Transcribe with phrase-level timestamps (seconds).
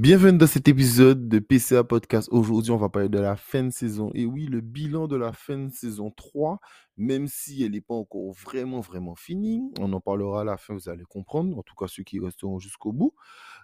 [0.00, 2.30] Bienvenue dans cet épisode de PCA Podcast.
[2.32, 4.10] Aujourd'hui, on va parler de la fin de saison.
[4.14, 6.58] Et oui, le bilan de la fin de saison 3,
[6.96, 9.60] même si elle n'est pas encore vraiment, vraiment finie.
[9.78, 11.58] On en parlera à la fin, vous allez comprendre.
[11.58, 13.14] En tout cas, ceux qui resteront jusqu'au bout.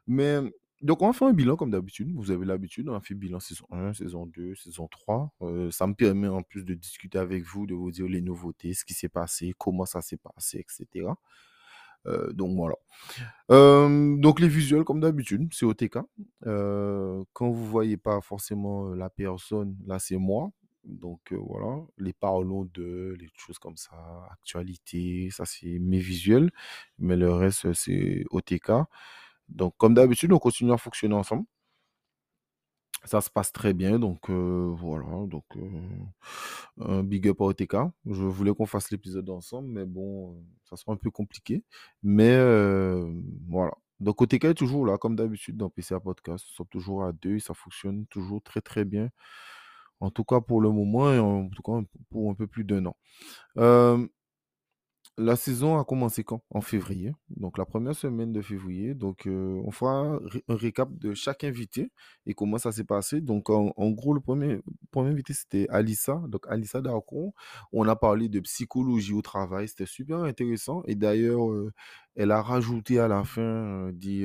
[0.07, 0.41] Mais
[0.83, 2.13] donc, on va faire un bilan comme d'habitude.
[2.15, 5.33] Vous avez l'habitude, on a fait bilan saison 1, saison 2, saison 3.
[5.41, 8.75] Euh, ça me permet en plus de discuter avec vous, de vous dire les nouveautés,
[8.75, 11.07] ce qui s'est passé, comment ça s'est passé, etc.
[12.07, 12.75] Euh, donc voilà.
[13.51, 15.99] Euh, donc les visuels, comme d'habitude, c'est OTK.
[16.47, 20.51] Euh, quand vous voyez pas forcément la personne, là c'est moi.
[20.85, 23.97] Donc voilà, les parlons de, les choses comme ça,
[24.31, 26.51] actualité, ça c'est mes visuels.
[26.99, 28.71] Mais le reste, c'est OTK.
[29.49, 31.45] Donc comme d'habitude, on continue à fonctionner ensemble.
[33.05, 35.45] Ça se passe très bien, donc voilà, donc
[36.81, 37.77] un big up à OTK.
[38.07, 41.63] Je voulais qu'on fasse l'épisode ensemble, mais bon, ça sera un peu compliqué.
[42.03, 42.37] Mais
[43.49, 43.73] voilà.
[44.01, 46.45] Donc OTK est toujours là, comme d'habitude, dans PCA Podcast.
[46.49, 49.11] Nous sommes toujours à deux, ça fonctionne toujours très très bien.
[50.01, 52.87] En tout cas pour le moment, et en tout cas pour un peu plus d'un
[52.87, 52.97] an.
[55.19, 56.43] La saison a commencé quand?
[56.51, 58.93] En février, donc la première semaine de février.
[58.95, 60.21] Donc, euh, on fera un
[60.55, 61.91] récap de chaque invité
[62.27, 63.23] et comment ça s'est passé.
[63.23, 66.23] Donc, en, gros, le premier, premier invité, c'était Alissa.
[66.29, 67.33] Donc, Alissa Darcon.
[67.73, 69.69] On a parlé de psychologie au travail.
[69.69, 70.83] C'était super intéressant.
[70.85, 71.73] Et d'ailleurs, euh,
[72.15, 74.23] elle a rajouté à la fin, euh, dit,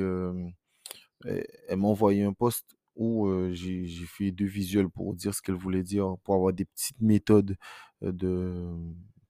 [1.26, 5.84] elle, m'a envoyé un post où j'ai fait deux visuels pour dire ce qu'elle voulait
[5.84, 7.56] dire, pour avoir des petites méthodes
[8.02, 8.76] de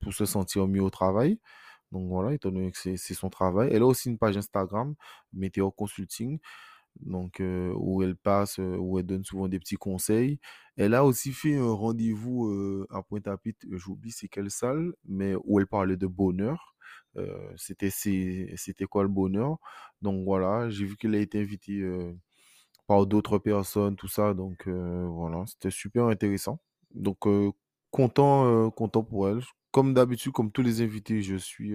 [0.02, 1.40] pour se sentir mieux au travail.
[1.92, 3.70] Donc voilà, étant donné que c'est son travail.
[3.74, 4.96] Elle a aussi une page Instagram,
[5.34, 6.40] Météo Consulting,
[7.00, 10.40] donc euh, où elle passe, euh, où elle donne souvent des petits conseils.
[10.78, 15.60] Elle a aussi fait un rendez-vous euh, à Pointe-à-Pitre, j'oublie c'est quelle salle, mais où
[15.60, 16.76] elle parlait de bonheur.
[17.58, 19.58] c'était quoi le bonheur?
[20.02, 21.84] Donc voilà, j'ai vu qu'elle a été invitée
[22.88, 24.34] par d'autres personnes, tout ça.
[24.34, 26.60] Donc voilà, c'était super intéressant.
[26.94, 27.20] Donc
[27.92, 31.74] content, content pour elle comme d'habitude, comme tous les invités, je suis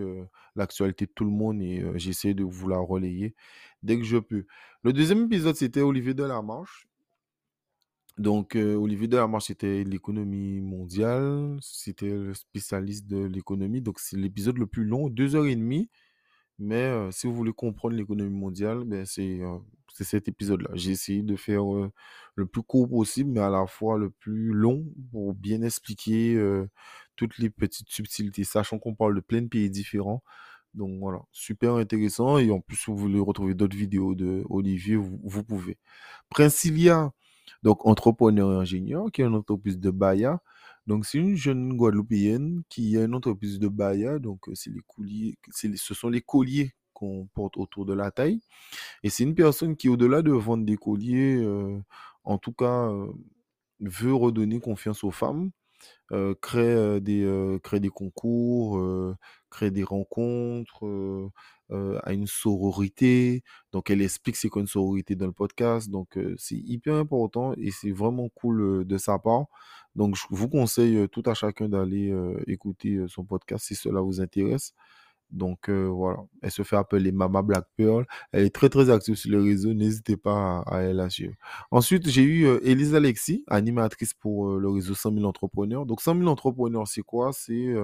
[0.55, 3.35] l'actualité de tout le monde et j'essaie de vous la relayer
[3.83, 4.47] dès que je peux.
[4.83, 6.87] Le deuxième épisode, c'était Olivier Delamarche.
[8.19, 11.57] Donc, Olivier Delamarche, c'était l'économie mondiale.
[11.61, 13.83] C'était le spécialiste de l'économie.
[13.83, 15.91] Donc, c'est l'épisode le plus long, deux heures et demie.
[16.59, 19.41] Mais si vous voulez comprendre l'économie mondiale, ben, c'est
[20.05, 20.71] cet épisode-là.
[20.75, 21.65] J'ai essayé de faire
[22.35, 26.39] le plus court possible, mais à la fois le plus long pour bien expliquer
[27.17, 30.23] toutes les petites subtilités, sachant qu'on parle de plein de pays différents.
[30.75, 32.39] Donc voilà, super intéressant.
[32.39, 35.79] Et en plus, si vous voulez retrouver d'autres vidéos de Olivier, vous, pouvez.
[36.29, 37.13] Princilia,
[37.63, 40.41] donc entrepreneur et ingénieur, qui est une entreprise de Baya.
[40.87, 44.19] Donc, c'est une jeune Guadeloupéenne qui a une entreprise de Baya.
[44.19, 48.41] Donc, c'est les colliers, ce sont les colliers qu'on porte autour de la taille.
[49.03, 51.79] Et c'est une personne qui, au-delà de vendre des colliers, euh,
[52.25, 53.13] en tout cas, euh,
[53.81, 55.51] veut redonner confiance aux femmes
[56.41, 58.81] créer, des, créer des concours,
[59.51, 60.85] créer des rencontres,
[61.71, 63.43] à une sororité.
[63.73, 65.91] Donc, elle explique c'est quoi une sororité dans le podcast.
[65.91, 69.47] Donc, c'est hyper important et c'est vraiment cool de sa part.
[69.95, 72.15] Donc, je vous conseille tout à chacun d'aller
[72.47, 74.75] écouter son podcast si cela vous intéresse.
[75.31, 78.07] Donc voilà, elle se fait appeler Mama Black Pearl.
[78.33, 81.09] Elle est très très active sur le réseau, n'hésitez pas à, elle la.
[81.71, 85.87] Ensuite, j'ai eu Elise Alexis, animatrice pour le réseau 100 000 entrepreneurs.
[85.87, 87.33] Donc 100 000 entrepreneurs, c'est quoi?
[87.33, 87.75] C'est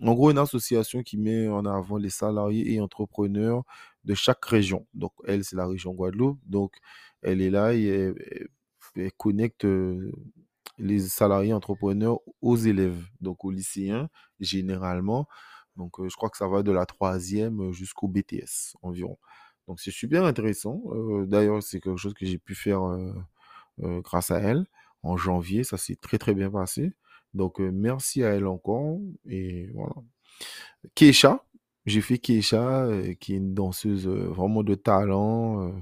[0.00, 3.64] en gros une association qui met en avant les salariés et entrepreneurs
[4.04, 4.86] de chaque région.
[4.94, 6.38] Donc elle, c'est la région Guadeloupe.
[6.46, 6.74] Donc
[7.22, 8.14] elle est là et
[8.96, 9.66] elle connecte
[10.78, 14.08] les salariés entrepreneurs aux élèves, donc aux lycéens
[14.40, 15.26] généralement.
[15.78, 19.16] Donc, je crois que ça va de la troisième jusqu'au BTS environ.
[19.68, 20.82] Donc, c'est super intéressant.
[21.26, 22.80] D'ailleurs, c'est quelque chose que j'ai pu faire
[23.78, 24.66] grâce à elle
[25.02, 25.64] en janvier.
[25.64, 26.92] Ça s'est très, très bien passé.
[27.32, 28.98] Donc, merci à elle encore.
[29.28, 29.94] Et voilà.
[30.94, 31.44] Keisha,
[31.86, 32.88] j'ai fait Keisha,
[33.20, 35.72] qui est une danseuse vraiment de talent,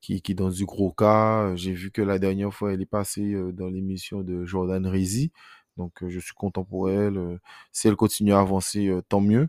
[0.00, 1.56] qui, qui danse du gros cas.
[1.56, 5.32] J'ai vu que la dernière fois, elle est passée dans l'émission de Jordan Rizzi.
[5.76, 7.38] Donc, je suis content pour elle.
[7.72, 9.48] si elle continue à avancer, tant mieux.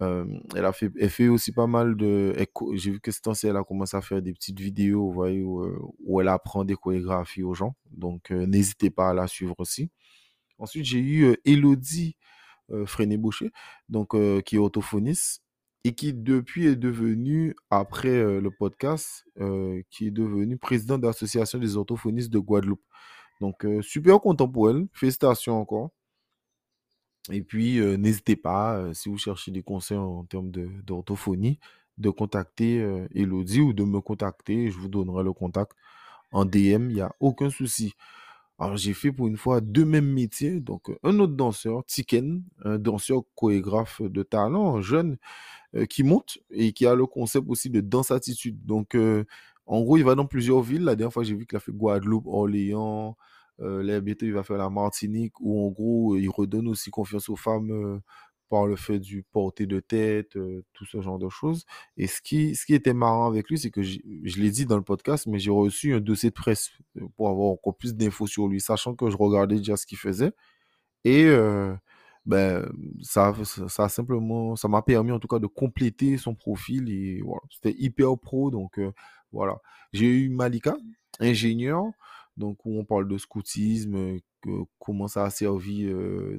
[0.00, 2.34] elle a fait, aussi pas mal de.
[2.74, 5.42] J'ai vu que cette temps elle a commencé à faire des petites vidéos, vous voyez,
[5.42, 7.74] où, elle apprend des chorégraphies aux gens.
[7.90, 9.90] Donc, n'hésitez pas à la suivre aussi.
[10.58, 12.16] Ensuite, j'ai eu Elodie
[12.86, 13.50] Freinet-Boucher,
[13.88, 15.42] donc qui est orthophoniste
[15.86, 19.24] et qui depuis est devenue, après le podcast,
[19.90, 22.82] qui est devenue présidente de l'association des orthophonistes de Guadeloupe.
[23.44, 24.86] Donc, super content pour elle.
[24.92, 25.90] Félicitations encore.
[27.30, 31.58] Et puis, n'hésitez pas, si vous cherchez des conseils en termes d'orthophonie,
[31.98, 32.78] de, contacter
[33.14, 34.70] Elodie ou de me contacter.
[34.70, 35.72] Je vous donnerai le contact
[36.32, 37.94] en DM, il n'y a aucun souci.
[38.58, 40.60] Alors, j'ai fait pour une fois deux mêmes métiers.
[40.60, 45.16] Donc, un autre danseur, Tiken, un danseur chorégraphe de talent, jeune,
[45.74, 48.64] euh, qui monte et qui a le concept aussi de danse attitude.
[48.64, 49.24] Donc, euh,
[49.66, 50.84] en gros, il va dans plusieurs villes.
[50.84, 53.16] La dernière fois, j'ai vu qu'il a fait Guadeloupe, Orléans.
[53.60, 57.28] Euh, là, bientôt, il va faire la Martinique, où en gros, il redonne aussi confiance
[57.28, 58.00] aux femmes
[58.50, 60.38] par le fait du porter de tête,
[60.74, 61.64] tout ce genre de choses.
[61.96, 64.00] Et ce qui, ce qui était marrant avec lui, c'est que je
[64.40, 66.70] l'ai dit dans le podcast, mais j'ai reçu un dossier de presse
[67.16, 70.32] pour avoir encore plus d'infos sur lui, sachant que je regardais déjà ce qu'il faisait.
[71.04, 71.26] Et
[72.26, 72.66] ben,
[73.02, 73.34] ça,
[73.68, 77.42] ça, a simplement, ça m'a permis en tout cas de compléter son profil et voilà,
[77.50, 78.50] c'était hyper pro.
[78.50, 78.80] Donc
[79.34, 79.58] voilà,
[79.92, 80.76] j'ai eu Malika,
[81.20, 81.84] ingénieur,
[82.36, 84.18] donc où on parle de scoutisme,
[84.78, 85.88] comment ça a servi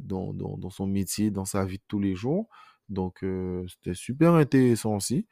[0.01, 2.47] dans, dans, son métier, dans sa vie de tous les jours.
[2.89, 3.24] Donc,
[3.68, 5.27] c'était super intéressant aussi.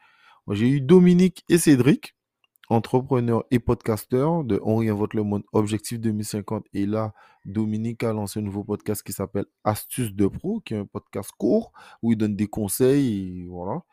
[0.49, 2.15] J'ai eu Dominique et Cédric,
[2.69, 6.65] entrepreneurs et podcasteurs de On réinvente le monde Objectif 2050.
[6.73, 7.13] Et là,
[7.45, 11.31] Dominique a lancé un nouveau podcast qui s'appelle Astuces de Pro, qui est un podcast
[11.37, 11.71] court
[12.01, 13.45] où il donne des conseils.
[13.47, 13.83] Voilà.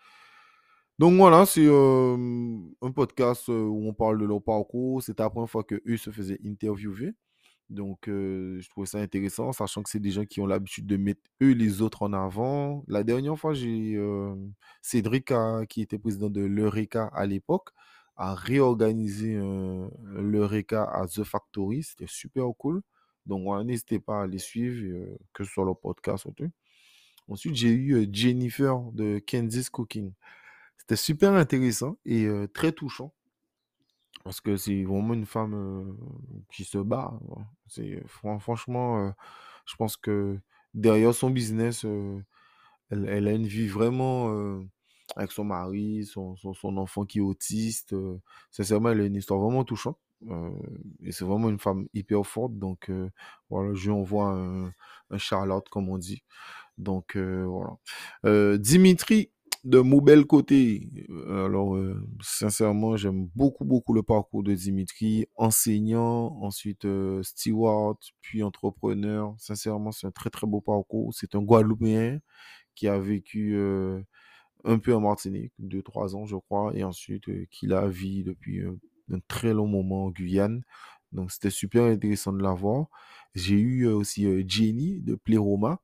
[1.00, 5.02] Donc voilà, c'est un podcast où on parle de leur parcours.
[5.02, 7.14] C'est la première fois qu'eux se faisaient interviewer.
[7.70, 11.22] Donc, je trouvais ça intéressant, sachant que c'est des gens qui ont l'habitude de mettre
[11.42, 12.84] eux les autres en avant.
[12.86, 13.98] La dernière fois, j'ai
[14.82, 15.32] Cédric,
[15.70, 17.70] qui était président de l'Eureka à l'époque,
[18.16, 19.40] a réorganisé
[20.16, 21.82] l'Eureka à The Factory.
[21.82, 22.82] C'était super cool.
[23.24, 26.50] Donc, n'hésitez pas à les suivre, que ce soit leur podcast ou tout.
[27.26, 30.12] Ensuite, j'ai eu Jennifer de Kansas Cooking.
[30.80, 33.12] C'était super intéressant et très touchant.
[34.24, 35.96] Parce que c'est vraiment une femme
[36.52, 37.12] qui se bat.
[38.38, 39.14] Franchement,
[39.66, 40.38] je pense que
[40.74, 41.84] derrière son business,
[42.90, 44.60] elle, a une vie vraiment
[45.16, 47.94] avec son mari, son, son, enfant qui est autiste.
[48.50, 49.98] sincèrement, elle a une histoire vraiment touchante.
[51.02, 52.58] et c'est vraiment une femme hyper forte.
[52.58, 52.90] Donc
[53.50, 54.32] voilà, je lui envoie
[55.10, 56.24] un Charlotte, comme on dit.
[56.78, 58.56] Donc voilà.
[58.58, 59.30] Dimitri
[59.64, 65.26] de mon bel côté, euh, alors euh, sincèrement, j'aime beaucoup, beaucoup le parcours de Dimitri,
[65.36, 69.34] enseignant, ensuite euh, steward, puis entrepreneur.
[69.38, 71.12] Sincèrement, c'est un très, très beau parcours.
[71.14, 72.20] C'est un Guadeloupéen
[72.74, 73.58] qui a vécu
[74.64, 78.62] un peu en Martinique, deux, trois ans, je crois, et ensuite qui la vit depuis
[79.12, 80.62] un très long moment en Guyane.
[81.12, 82.86] Donc, c'était super intéressant de la voir.
[83.34, 85.80] J'ai eu aussi Jenny de Pléroma,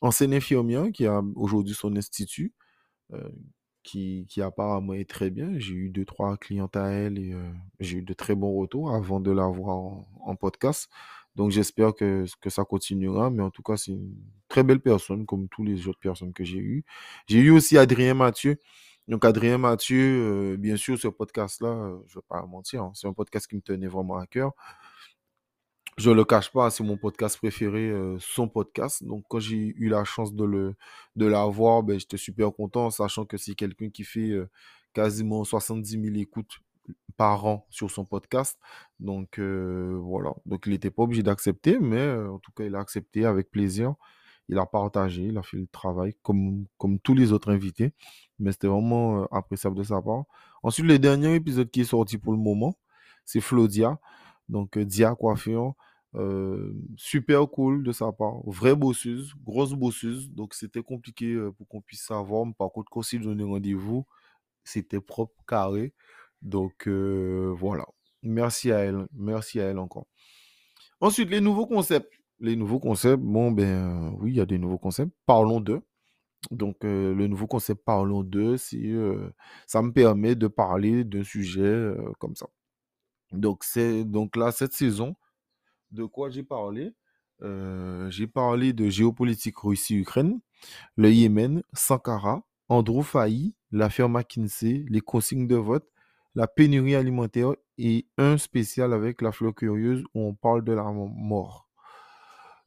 [0.00, 2.52] ancienne infirmière qui a aujourd'hui son institut.
[3.12, 3.28] Euh,
[3.84, 5.58] qui, qui, apparemment est très bien.
[5.58, 7.50] J'ai eu deux, trois clientes à elle et euh,
[7.80, 9.76] j'ai eu de très bons retours avant de la voir
[10.20, 10.88] en, podcast.
[11.34, 13.28] Donc j'espère que, que ça continuera.
[13.30, 14.14] Mais en tout cas, c'est une
[14.48, 16.84] très belle personne, comme toutes les autres personnes que j'ai eues.
[17.26, 18.60] J'ai eu aussi Adrien Mathieu.
[19.08, 23.08] Donc Adrien Mathieu, euh, bien sûr, ce podcast-là, je ne vais pas mentir, hein, c'est
[23.08, 24.52] un podcast qui me tenait vraiment à cœur.
[25.98, 29.04] Je ne le cache pas, c'est mon podcast préféré, euh, son podcast.
[29.04, 30.74] Donc, quand j'ai eu la chance de le
[31.16, 34.48] de l'avoir, ben, j'étais super content, sachant que c'est quelqu'un qui fait euh,
[34.94, 36.60] quasiment 70 000 écoutes
[37.16, 38.58] par an sur son podcast.
[39.00, 40.32] Donc, euh, voilà.
[40.46, 43.94] Donc, il n'était pas obligé d'accepter, mais en tout cas, il a accepté avec plaisir.
[44.48, 47.92] Il a partagé, il a fait le travail comme, comme tous les autres invités.
[48.38, 50.24] Mais c'était vraiment appréciable de sa part.
[50.62, 52.76] Ensuite, le dernier épisode qui est sorti pour le moment,
[53.24, 53.98] c'est Flodia.
[54.52, 55.74] Donc, Dia Coiffure,
[56.96, 58.36] super cool de sa part.
[58.46, 60.30] Vraie bosseuse, grosse bosseuse.
[60.30, 62.46] Donc, c'était compliqué pour qu'on puisse savoir.
[62.58, 64.06] par contre, quand il donnait rendez-vous,
[64.62, 65.94] c'était propre, carré.
[66.42, 67.86] Donc, voilà.
[68.22, 69.06] Merci à elle.
[69.14, 70.06] Merci à elle encore.
[71.00, 72.12] Ensuite, les nouveaux concepts.
[72.38, 75.12] Les nouveaux concepts, bon, ben oui, il y a des nouveaux concepts.
[75.26, 75.80] Parlons d'eux.
[76.50, 82.46] Donc, le nouveau concept Parlons d'eux, ça me permet de parler d'un sujet comme ça.
[83.32, 85.16] Donc, c'est donc là, cette saison,
[85.92, 86.92] de quoi j'ai parlé?
[87.42, 90.40] Euh, J'ai parlé de géopolitique Russie-Ukraine,
[90.96, 95.88] le Yémen, Sankara, Andrew Fahy, l'affaire McKinsey, les consignes de vote,
[96.34, 100.84] la pénurie alimentaire et un spécial avec la fleur curieuse où on parle de la
[100.84, 101.68] mort.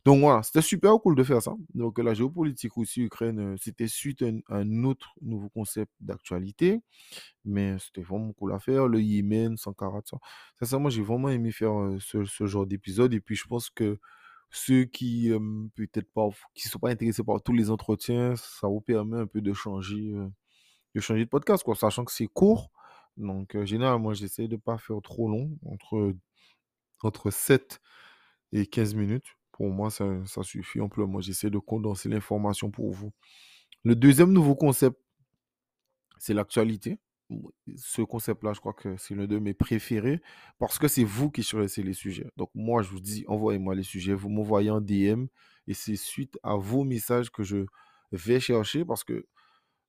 [0.05, 1.53] Donc voilà, c'était super cool de faire ça.
[1.73, 6.81] Donc la géopolitique Russie-Ukraine, euh, c'était suite à un, autre nouveau concept d'actualité,
[7.43, 8.87] mais c'était vraiment cool à faire.
[8.87, 10.17] Le Yémen, Sankara, ça.
[10.59, 13.15] Sincèrement, j'ai vraiment aimé faire euh, ce, genre d'épisode.
[13.15, 13.99] Et puis je pense que
[14.51, 15.31] ceux qui
[15.75, 19.41] peut-être pas, qui sont pas intéressés par tous les entretiens, ça vous permet un peu
[19.41, 20.29] de changer, euh,
[20.95, 22.71] de podcast, quoi, sachant que c'est court.
[23.17, 26.13] Donc généralement, j'essaie de pas faire trop long, entre,
[27.03, 27.81] entre 7
[28.53, 29.35] et 15 minutes.
[29.55, 31.21] Pour moi, ça, suffit amplement.
[31.21, 33.13] J'essaie de condenser l'information pour vous.
[33.85, 34.99] Le deuxième nouveau concept,
[36.17, 36.99] c'est l'actualité.
[37.77, 40.21] ce concept-là, je crois que c'est l'un de mes préférés
[40.59, 42.27] parce que c'est vous qui choisissez les sujets.
[42.35, 45.27] Donc moi, je vous dis, envoyez-moi les sujets, vous m'envoyez en DM
[45.67, 47.65] et c'est suite à vos messages que je
[48.11, 49.25] vais chercher parce que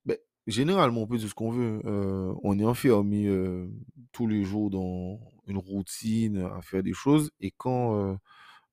[0.04, 1.80] ben, généralement, on peut dire ce qu'on veut.
[1.86, 3.68] Euh, on est enfermé euh,
[4.12, 5.18] tous les jours dans
[5.48, 8.14] une routine à faire des choses et quand euh,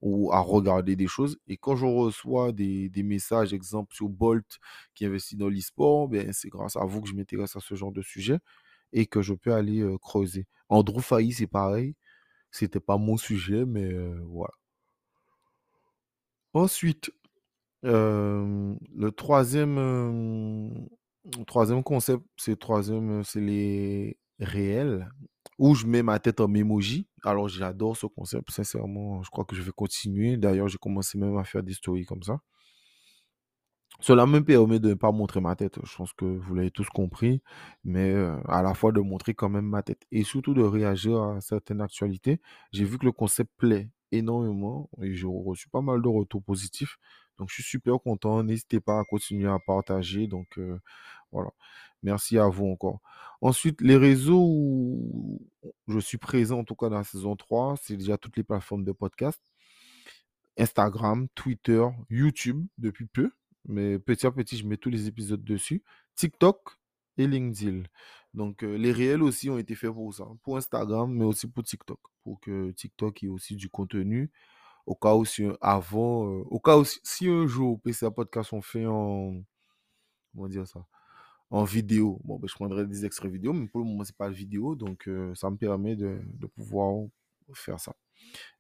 [0.04, 1.38] ou à regarder des choses.
[1.48, 4.60] Et quand je reçois des, des messages, exemple sur Bolt
[4.96, 7.92] qui investit dans l'e-sport, ben, c'est grâce à vous que je m'intéresse à ce genre
[7.94, 8.40] de sujet
[8.92, 10.46] et que je peux aller creuser.
[10.70, 11.96] Andrew Fahy, c'est pareil.
[12.52, 13.94] C'était pas mon sujet, mais
[14.28, 14.54] voilà.
[16.54, 17.12] Ensuite,
[17.84, 20.88] le troisième,
[21.48, 25.10] troisième concept, c'est troisième, c'est les réels
[25.60, 27.08] où je mets ma tête en emoji.
[27.24, 30.38] Alors j'adore ce concept, sincèrement, je crois que je vais continuer.
[30.38, 32.40] D'ailleurs, j'ai commencé même à faire des stories comme ça.
[34.00, 35.80] Cela me permet de ne pas montrer ma tête.
[35.84, 37.42] Je pense que vous l'avez tous compris,
[37.84, 41.22] mais euh, à la fois de montrer quand même ma tête et surtout de réagir
[41.22, 42.42] à certaines actualités.
[42.72, 46.98] J'ai vu que le concept plaît énormément et j'ai reçu pas mal de retours positifs.
[47.38, 48.44] Donc je suis super content.
[48.44, 50.28] N'hésitez pas à continuer à partager.
[50.28, 50.80] Donc euh,
[51.34, 51.52] voilà.
[52.04, 53.02] Merci à vous encore.
[53.42, 55.42] Ensuite, les réseaux où
[55.88, 58.86] je suis présent, en tout cas dans la saison 3, c'est déjà toutes les plateformes
[58.86, 59.42] de podcast.
[60.58, 63.32] Instagram, Twitter, YouTube depuis peu.
[63.66, 65.84] Mais petit à petit, je mets tous les épisodes dessus.
[66.16, 66.78] TikTok
[67.18, 67.84] et LinkedIn.
[68.34, 70.26] Donc, euh, les réels aussi ont été faits pour ça.
[70.44, 72.00] Pour Instagram, mais aussi pour TikTok.
[72.24, 74.32] Pour que TikTok ait aussi du contenu.
[74.86, 78.62] Au cas où, si, avant, euh, au cas où, si un jour PCA Podcast sont
[78.62, 79.42] fait en.
[80.34, 80.86] Comment dire ça?
[81.50, 82.20] En vidéo.
[82.24, 84.76] Bon, ben, je prendrai des extraits vidéo, mais pour le moment, c'est pas vidéo.
[84.76, 86.20] Donc, euh, ça me permet de,
[86.56, 87.06] pouvoir
[87.54, 87.94] faire ça.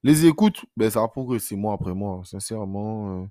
[0.03, 2.21] Les écoutes, ben, ça a progressé mois après mois.
[2.25, 3.27] Sincèrement,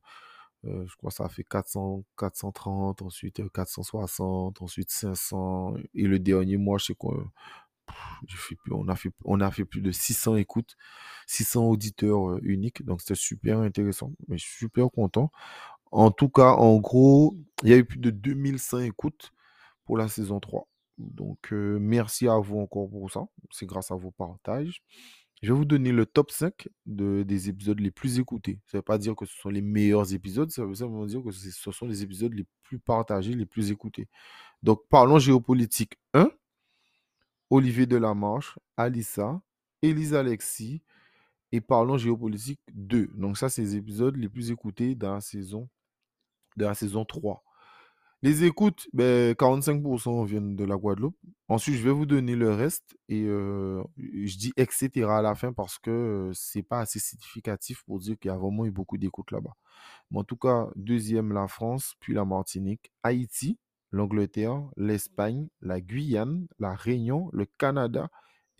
[0.66, 5.74] euh, je crois que ça a fait 400, 430, ensuite 460, euh, ensuite 500.
[5.94, 7.30] Et le dernier mois, je sais qu'on
[8.70, 10.76] on, a fait, on a fait plus de 600 écoutes,
[11.26, 12.84] 600 auditeurs euh, uniques.
[12.84, 14.12] Donc, c'était super intéressant.
[14.28, 15.30] Mais je suis super content.
[15.92, 19.32] En tout cas, en gros, il y a eu plus de 2100 écoutes
[19.84, 20.68] pour la saison 3.
[20.98, 23.24] Donc, merci à vous encore pour ça.
[23.50, 24.82] C'est grâce à vos partages.
[25.42, 28.60] Je vais vous donner le top 5 de, des épisodes les plus écoutés.
[28.66, 31.20] Ça ne veut pas dire que ce sont les meilleurs épisodes, ça veut simplement dire
[31.22, 34.08] que ce sont les épisodes les plus partagés, les plus écoutés.
[34.62, 36.30] Donc, parlons géopolitique 1,
[37.50, 39.42] Olivier Delamarche, Alissa,
[39.82, 40.80] Elisa Alexis,
[41.50, 43.10] et parlons géopolitique 2.
[43.14, 45.68] Donc, ça, c'est les épisodes les plus écoutés dans la saison,
[46.56, 47.42] de la saison 3.
[48.24, 51.16] Les écoutes, ben, 45% viennent de la Guadeloupe.
[51.48, 55.10] Ensuite, je vais vous donner le reste et euh, je dis etc.
[55.10, 58.36] à la fin parce que euh, c'est pas assez significatif pour dire qu'il y a
[58.38, 59.54] vraiment eu beaucoup d'écoutes là-bas.
[60.12, 63.58] Mais en tout cas, deuxième la France, puis la Martinique, Haïti,
[63.90, 68.08] l'Angleterre, l'Espagne, la Guyane, la Réunion, le Canada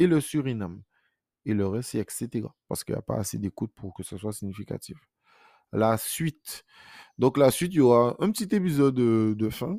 [0.00, 0.83] et le Suriname.
[1.47, 2.49] Et le reste, c'est etc.
[2.69, 4.99] Parce qu'il n'y a pas assez d'écoutes pour que ce soit significatif
[5.73, 6.64] la suite.
[7.19, 9.76] Donc la suite, il y aura un petit épisode de, fin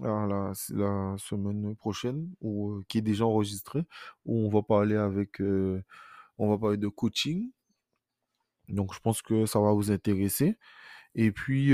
[0.00, 3.82] la, la, semaine prochaine ou qui est déjà enregistré
[4.24, 5.40] où on va parler avec
[6.38, 7.50] on va parler de coaching.
[8.68, 10.56] Donc je pense que ça va vous intéresser.
[11.14, 11.72] Et puis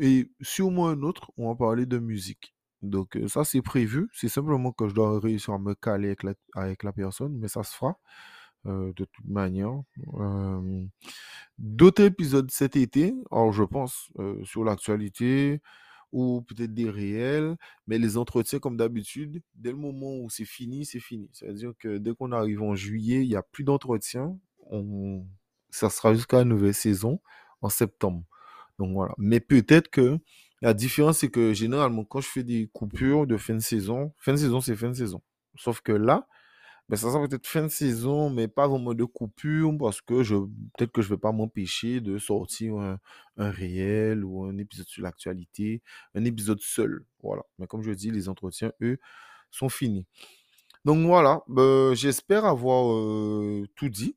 [0.00, 2.54] et sûrement un autre, on va parler de musique.
[2.82, 4.08] Donc ça c'est prévu.
[4.12, 7.48] C'est simplement que je dois réussir à me caler avec la, avec la personne, mais
[7.48, 7.98] ça se fera.
[8.66, 9.82] Euh, de toute manière.
[11.58, 15.60] D'autres épisodes cet été, alors je pense euh, sur l'actualité
[16.12, 17.56] ou peut-être des réels,
[17.86, 21.28] mais les entretiens comme d'habitude, dès le moment où c'est fini, c'est fini.
[21.32, 24.38] C'est-à-dire que dès qu'on arrive en juillet, il n'y a plus d'entretien.
[24.70, 25.26] On...
[25.70, 27.20] Ça sera jusqu'à la nouvelle saison
[27.60, 28.24] en septembre.
[28.78, 29.12] Donc voilà.
[29.18, 30.18] Mais peut-être que
[30.62, 34.32] la différence, c'est que généralement, quand je fais des coupures de fin de saison, fin
[34.32, 35.20] de saison, c'est fin de saison.
[35.56, 36.26] Sauf que là,
[36.88, 40.36] ben, ça sera peut-être fin de saison, mais pas vraiment de coupure, parce que je
[40.36, 42.98] peut-être que je vais pas m'empêcher de sortir un,
[43.36, 45.82] réel ou un épisode sur l'actualité,
[46.14, 47.04] un épisode seul.
[47.22, 47.42] Voilà.
[47.58, 48.98] Mais comme je dis, les entretiens, eux,
[49.50, 50.06] sont finis.
[50.84, 52.86] Donc voilà, ben, j'espère avoir
[53.76, 54.16] tout dit.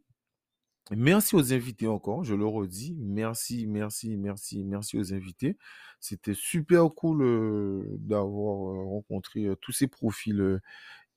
[0.91, 2.95] Merci aux invités encore, je le redis.
[2.99, 5.57] Merci, merci, merci, merci aux invités.
[5.99, 10.59] C'était super cool d'avoir rencontré tous ces profils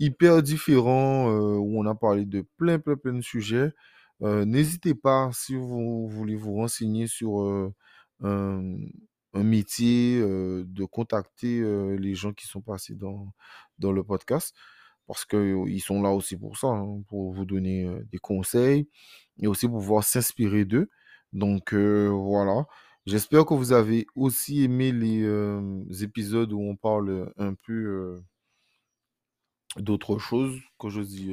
[0.01, 3.71] hyper différent, euh, où on a parlé de plein, plein, plein de sujets.
[4.23, 7.73] Euh, n'hésitez pas, si vous voulez vous renseigner sur euh,
[8.23, 8.77] un,
[9.35, 11.63] métier, de contacter
[11.99, 13.33] les gens qui sont passés dans,
[13.93, 14.55] le podcast,
[15.07, 18.89] parce qu'ils sont là aussi pour ça, hein, pour vous donner des conseils
[19.39, 20.91] et aussi pouvoir s'inspirer d'eux.
[21.33, 22.67] Donc voilà.
[23.07, 28.21] J'espère que vous avez aussi aimé les épisodes où on parle un peu
[29.77, 31.33] D'autres choses, quand je dis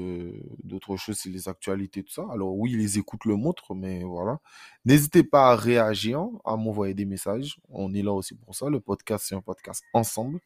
[0.63, 2.23] d'autres choses, c'est les actualités, tout ça.
[2.31, 4.39] Alors oui, les écoutes le montrent, mais voilà.
[4.85, 7.59] N'hésitez pas à réagir, à m'envoyer des messages.
[7.69, 8.69] On est là aussi pour ça.
[8.69, 10.39] Le podcast, c'est un podcast ensemble.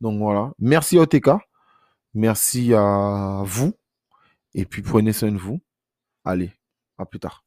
[0.00, 0.52] Donc voilà.
[0.60, 1.30] Merci OTK.
[2.14, 3.72] Merci à vous.
[4.54, 5.60] Et puis prenez soin de vous.
[6.24, 6.52] Allez,
[6.98, 7.43] à plus tard.